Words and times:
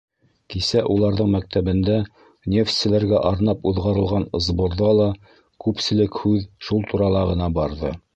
Кисә 0.51 0.79
уларҙың 0.93 1.27
мәктәбендә 1.33 1.97
нефтселәргә 2.53 3.19
арнап 3.31 3.69
уҙғарылған 3.71 4.25
сборҙа 4.47 4.89
ла 5.01 5.07
күпселек 5.65 6.19
һүҙ 6.23 6.49
шул 6.69 6.83
турала 6.95 7.23
ғына 7.33 7.51
барҙы. 7.59 7.93